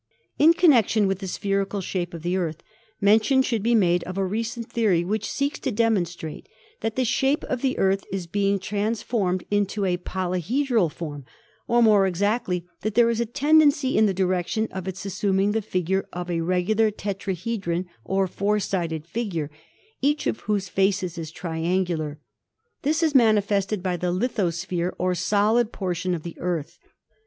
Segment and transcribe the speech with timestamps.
[0.39, 2.63] In connection with the spheroidal shape of the Earth,
[2.99, 7.43] mention should be made of a recent theory which seeks to demonstrate that the shape
[7.43, 11.23] of the Earth is being trans formed into a polyhedral form,
[11.67, 15.61] or more exactly, that there is a tendency in the direction of its assuming the
[15.61, 19.51] figure of a regular tetrahedron, or four sided figure,
[20.01, 22.17] each of whose faces is triangular.
[22.81, 26.79] This is manifested by the lithosphere or solid portion of the Earth.